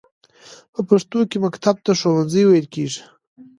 [0.73, 3.01] په پښتو کې مکتب ته ښوونځی ویل کیږی.